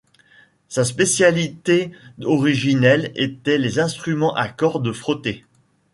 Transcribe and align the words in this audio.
Sa 0.67 0.83
spécialité 0.83 1.91
originelle 2.23 3.11
était 3.15 3.59
les 3.59 3.77
instruments 3.77 4.33
à 4.33 4.49
cordes 4.49 4.91
frottées. 4.93 5.45